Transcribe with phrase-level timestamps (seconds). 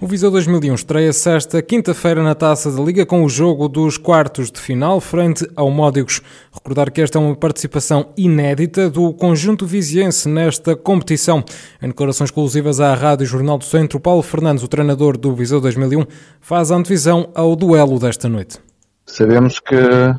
[0.00, 4.48] O Viseu 2001 estreia-se esta quinta-feira na Taça da Liga com o jogo dos quartos
[4.48, 6.22] de final frente ao Módigos.
[6.52, 11.42] Recordar que esta é uma participação inédita do conjunto viziense nesta competição.
[11.82, 16.06] Em declarações exclusivas à Rádio Jornal do Centro, Paulo Fernandes, o treinador do Viseu 2001,
[16.40, 18.67] faz a antevisão ao duelo desta noite.
[19.08, 19.74] Sabemos que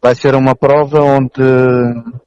[0.00, 1.42] vai ser uma prova onde,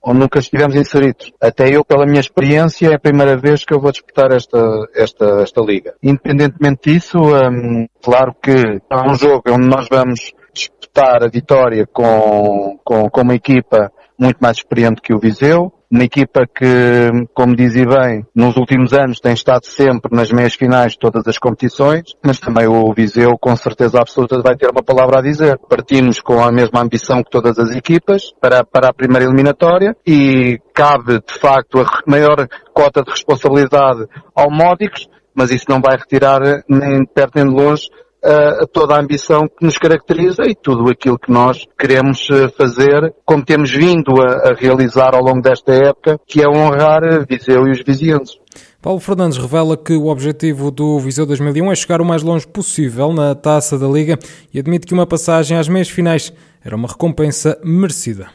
[0.03, 1.31] onde nunca estivemos inseridos.
[1.39, 4.57] Até eu, pela minha experiência, é a primeira vez que eu vou disputar esta,
[4.95, 5.93] esta, esta liga.
[6.01, 12.79] Independentemente disso, hum, claro que é um jogo onde nós vamos disputar a vitória com,
[12.83, 17.85] com, com uma equipa muito mais experiente que o Viseu, uma equipa que, como dizia
[17.85, 22.39] bem, nos últimos anos tem estado sempre nas meias finais de todas as competições, mas
[22.39, 25.57] também o Viseu com certeza absoluta vai ter uma palavra a dizer.
[25.69, 30.59] Partimos com a mesma ambição que todas as equipas para, para a primeira eliminatória e
[30.73, 36.41] cabe de facto a maior cota de responsabilidade ao Módicos, mas isso não vai retirar
[36.67, 37.87] nem de perto nem de longe
[38.23, 43.13] uh, toda a ambição que nos caracteriza e tudo aquilo que nós queremos eh, fazer,
[43.25, 47.71] como temos vindo a, a realizar ao longo desta época, que é honrar Viseu e
[47.71, 48.39] os vizinhos.
[48.81, 53.13] Paulo Fernandes revela que o objetivo do Viseu 2001 é chegar o mais longe possível
[53.13, 54.17] na taça da Liga
[54.53, 56.31] e admite que uma passagem às meias finais
[56.63, 58.27] era uma recompensa merecida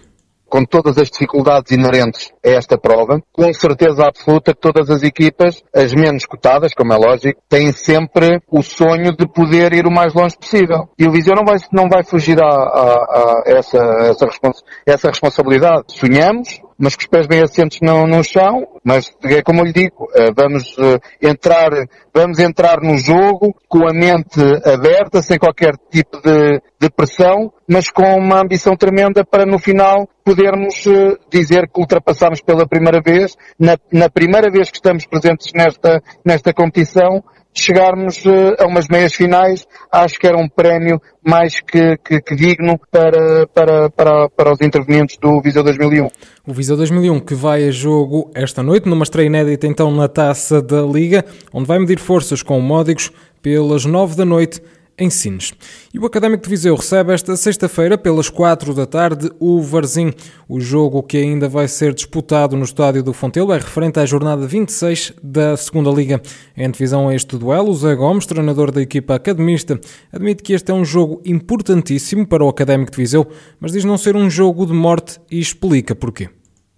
[0.53, 5.65] com todas as dificuldades inerentes a esta prova, com certeza absoluta que todas as equipas,
[5.75, 10.13] as menos cotadas, como é lógico, têm sempre o sonho de poder ir o mais
[10.13, 10.91] longe possível.
[10.99, 15.09] E o Viseu não vai, não vai fugir a, a, a essa, essa, respons essa
[15.09, 15.85] responsabilidade.
[15.89, 19.73] Sonhamos, mas com os pés bem assentes no, no chão, mas é como eu lhe
[19.73, 21.71] digo, eh, vamos eh, entrar,
[22.13, 27.89] vamos entrar no jogo com a mente aberta, sem qualquer tipo de, de pressão, mas
[27.89, 33.37] com uma ambição tremenda para no final podermos eh, dizer que ultrapassamos pela primeira vez,
[33.57, 37.23] na, na primeira vez que estamos presentes nesta, nesta competição,
[37.55, 42.35] chegarmos uh, a umas meias finais, acho que era um prémio mais que, que, que,
[42.35, 46.09] digno para, para, para, para os intervenientes do Viseu 2001.
[46.47, 50.61] O Viseu 2001 que vai a jogo esta noite, numa estreia inédita então na Taça
[50.63, 54.63] da Liga, onde vai medir forças com o Módicos pelas nove da noite
[54.99, 55.53] em Sines.
[55.93, 60.13] E o Académico de Viseu recebe esta sexta-feira, pelas quatro da tarde, o Varzim.
[60.49, 64.47] O jogo que ainda vai ser disputado no estádio do Fontelo é referente à jornada
[64.47, 66.21] 26 da Segunda Liga.
[66.57, 69.81] Em divisão a este duelo, o Zé Gomes, treinador da equipa academista,
[70.13, 73.27] admite que este é um jogo importantíssimo para o Académico de Viseu,
[73.59, 76.29] mas diz não ser um jogo de morte e explica porquê.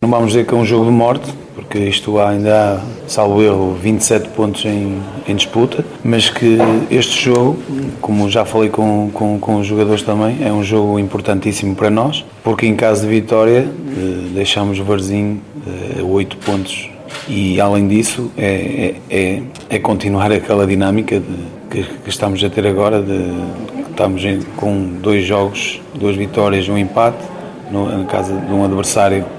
[0.04, 3.74] Não vamos dizer que é um jogo de morte, porque isto ainda há, salvo erro,
[3.80, 6.58] 27 pontos em, em disputa, mas que
[6.90, 7.56] este jogo,
[8.02, 12.22] como já falei com, com, com, os jogadores também, é um jogo importantíssimo para nós,
[12.42, 16.90] porque em caso de vitória eh, deixamos Varzim eh, 8 pontos.
[17.26, 21.26] E além disso é, é, é, é continuar aquela dinâmica de,
[21.70, 23.32] que, que, estamos a ter agora, de,
[23.88, 27.32] estamos em, com dois jogos, duas vitórias um empate,
[27.70, 29.33] no, na casa de um adversário eh,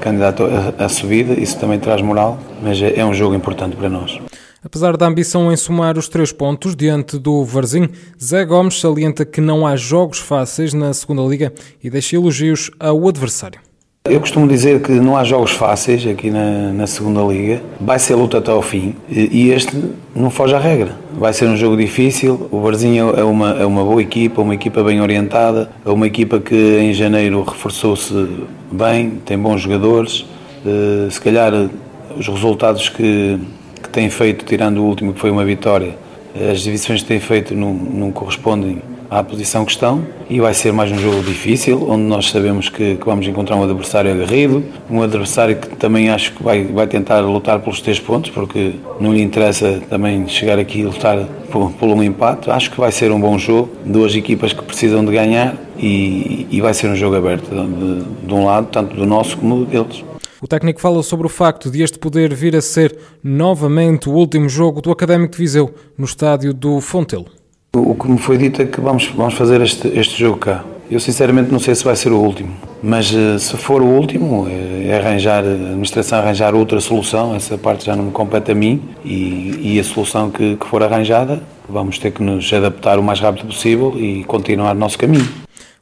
[0.00, 0.44] candidato
[0.78, 4.18] à subida, isso também traz moral, mas é, é um jogo importante para nós.
[4.62, 7.88] Apesar da ambição em somar os três pontos diante do Varzim,
[8.22, 11.52] Zé Gomes salienta que não há jogos fáceis na segunda Liga
[11.82, 13.67] e deixa elogios ao adversário.
[14.10, 17.60] Eu costumo dizer que não há jogos fáceis aqui na, na segunda liga.
[17.78, 19.76] Vai ser luta até ao fim e este
[20.16, 20.96] não foge à regra.
[21.12, 22.48] Vai ser um jogo difícil.
[22.50, 26.40] O Barzinho é uma, é uma boa equipa, uma equipa bem orientada, é uma equipa
[26.40, 28.14] que em janeiro reforçou-se
[28.72, 30.24] bem, tem bons jogadores.
[30.64, 31.52] Eh, se calhar
[32.16, 33.38] os resultados que,
[33.82, 35.94] que tem feito, tirando o último que foi uma vitória,
[36.50, 40.72] as divisões que tem feito não, não correspondem à posição que estão e vai ser
[40.72, 45.02] mais um jogo difícil, onde nós sabemos que, que, vamos encontrar um adversário aguerrido, um
[45.02, 49.22] adversário que também acho que vai, vai tentar lutar pelos três pontos, porque não lhe
[49.22, 52.50] interessa também chegar aqui e lutar por, por um empate.
[52.50, 56.60] Acho que vai ser um bom jogo, duas equipas que precisam de ganhar e, e
[56.60, 60.04] vai ser um jogo aberto de, de um lado, tanto do nosso como deles.
[60.40, 64.48] O técnico fala sobre o facto de este poder vir a ser novamente o último
[64.48, 67.37] jogo do Académico de Viseu no estádio do Fontelo.
[67.74, 70.64] O que me foi dito é que vamos, vamos fazer este, este jogo cá.
[70.90, 72.50] Eu sinceramente não sei se vai ser o último,
[72.82, 77.58] mas eh, se for o último, é, é arranjar, a administração arranjar outra solução, essa
[77.58, 81.42] parte já não me compete a mim, e, e a solução que, que for arranjada,
[81.68, 85.28] vamos ter que nos adaptar o mais rápido possível e continuar o nosso caminho.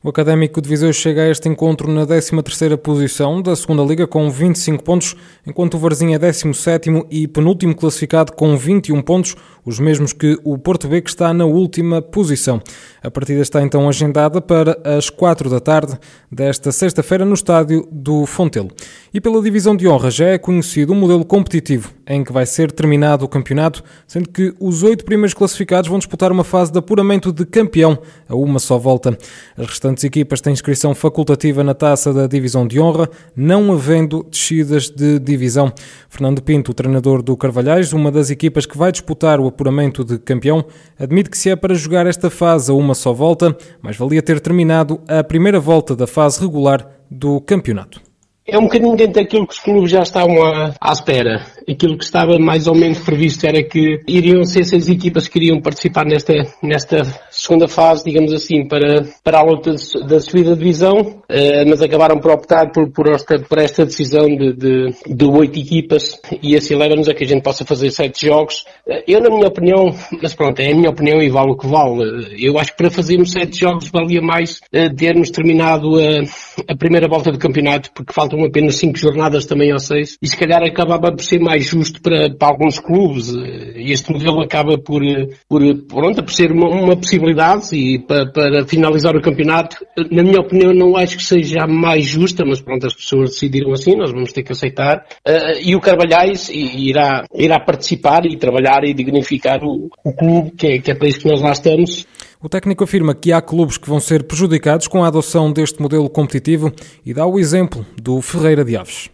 [0.06, 4.30] O Académico de Viseu chega a este encontro na 13ª posição da segunda Liga com
[4.30, 9.34] 25 pontos, enquanto o Varzim é 17º e penúltimo classificado com 21 pontos,
[9.66, 12.62] os mesmos que o Porto B que está na última posição.
[13.02, 15.98] A partida está então agendada para as 4 da tarde
[16.30, 18.70] desta sexta-feira no estádio do Fontelo.
[19.12, 22.70] E pela divisão de honra já é conhecido um modelo competitivo em que vai ser
[22.70, 27.32] terminado o campeonato, sendo que os oito primeiros classificados vão disputar uma fase de apuramento
[27.32, 27.98] de campeão
[28.28, 29.18] a uma só volta.
[29.56, 34.88] As restantes equipas têm inscrição facultativa na taça da Divisão de Honra, não havendo descidas
[34.88, 35.72] de divisão.
[36.08, 40.18] Fernando Pinto, o treinador do Carvalhais, uma das equipas que vai disputar o apuramento de
[40.18, 40.66] campeão,
[40.98, 44.38] admite que se é para jogar esta fase a uma só volta, mas valia ter
[44.38, 48.00] terminado a primeira volta da fase regular do campeonato.
[48.46, 51.44] É um bocadinho dentro daquilo que os clubes já estavam à, à, espera.
[51.68, 55.60] Aquilo que estava mais ou menos previsto era que iriam ser seis equipas que iriam
[55.60, 59.74] participar nesta, nesta segunda fase, digamos assim, para, para a luta
[60.06, 64.26] da subida de divisão, uh, mas acabaram por optar por, por, esta, por esta decisão
[64.26, 68.26] de, de, de oito equipas e assim leva-nos a que a gente possa fazer sete
[68.26, 68.64] jogos.
[68.86, 71.66] Uh, eu, na minha opinião, mas pronto, é a minha opinião e vale o que
[71.66, 72.04] vale.
[72.04, 74.60] Uh, eu acho que para fazermos sete jogos valia mais
[74.96, 79.72] termos terminado a, a primeira volta do campeonato, porque falta faltam apenas cinco jornadas também
[79.72, 83.32] ou seis, e se calhar acabava por ser mais justo para, para alguns clubes.
[83.74, 85.00] Este modelo acaba por,
[85.48, 89.76] por, pronto, por ser uma, uma possibilidade e para, para, finalizar o campeonato,
[90.10, 93.96] na minha opinião, não acho que seja mais justa, mas pronto, as pessoas decidiram assim,
[93.96, 95.04] nós vamos ter que aceitar.
[95.26, 100.66] Uh, e o Carvalhais irá, irá participar e trabalhar e dignificar o, o clube, que
[100.66, 102.06] é, que é para isso que nós lá estamos.
[102.46, 106.08] O técnico afirma que há clubes que vão ser prejudicados com a adoção deste modelo
[106.08, 106.72] competitivo
[107.04, 109.10] e dá o exemplo do Ferreira de Aves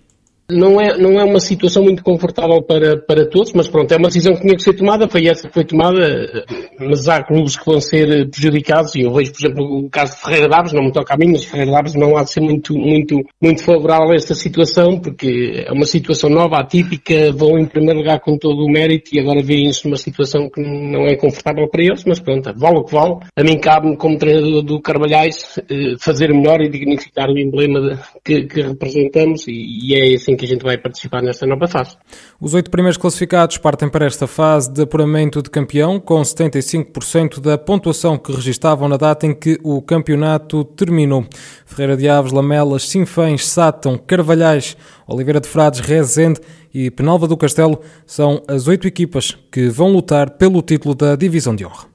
[0.52, 4.08] não é, não é uma situação muito confortável para, para todos, mas pronto, é uma
[4.08, 6.44] decisão que tinha que ser tomada, foi essa que foi tomada,
[6.78, 10.22] mas há clubes que vão ser prejudicados, e eu vejo, por exemplo, o caso de
[10.22, 12.74] Ferreira Daves, não me toca a mim, mas Ferreira Daves não há de ser muito,
[12.74, 17.98] muito, muito favorável a esta situação, porque é uma situação nova, atípica, vão em primeiro
[18.00, 21.82] lugar com todo o mérito, e agora veem-se numa situação que não é confortável para
[21.82, 23.16] eles, mas pronto, vale o que vale.
[23.36, 28.44] A mim cabe-me, como treinador do Carvalhais, eh, fazer melhor e dignificar o emblema que,
[28.44, 31.96] que representamos, e, e é assim que que a gente vai participar nesta nova fase.
[32.40, 37.56] Os oito primeiros classificados partem para esta fase de apuramento de campeão, com 75% da
[37.56, 41.24] pontuação que registavam na data em que o campeonato terminou.
[41.64, 46.40] Ferreira de Aves, Lamelas, Sinfãs, Sátão, Carvalhais, Oliveira de Frades, Rezende
[46.74, 51.54] e Penalva do Castelo são as oito equipas que vão lutar pelo título da Divisão
[51.54, 51.91] de Honra.